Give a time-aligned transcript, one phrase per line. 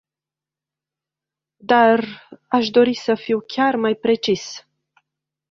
[1.63, 4.65] Dar, aș dori să fiu chiar mai precis.